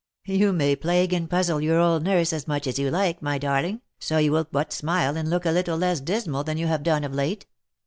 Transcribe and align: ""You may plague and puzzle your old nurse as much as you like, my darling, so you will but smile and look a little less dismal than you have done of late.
""You 0.25 0.51
may 0.51 0.75
plague 0.75 1.13
and 1.13 1.29
puzzle 1.29 1.61
your 1.61 1.77
old 1.77 2.01
nurse 2.01 2.33
as 2.33 2.47
much 2.47 2.65
as 2.65 2.79
you 2.79 2.89
like, 2.89 3.21
my 3.21 3.37
darling, 3.37 3.81
so 3.99 4.17
you 4.17 4.31
will 4.31 4.47
but 4.51 4.73
smile 4.73 5.15
and 5.15 5.29
look 5.29 5.45
a 5.45 5.51
little 5.51 5.77
less 5.77 5.99
dismal 5.99 6.43
than 6.43 6.57
you 6.57 6.65
have 6.65 6.81
done 6.81 7.03
of 7.03 7.13
late. 7.13 7.45